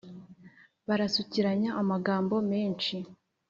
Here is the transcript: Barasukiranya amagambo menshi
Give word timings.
Barasukiranya 0.87 1.69
amagambo 1.81 2.35
menshi 2.51 2.95